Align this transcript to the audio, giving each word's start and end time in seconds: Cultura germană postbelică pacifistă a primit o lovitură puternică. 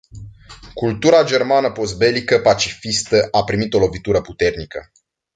Cultura 0.73 1.23
germană 1.23 1.71
postbelică 1.71 2.39
pacifistă 2.39 3.27
a 3.31 3.43
primit 3.43 3.73
o 3.73 3.79
lovitură 3.79 4.21
puternică. 4.21 4.91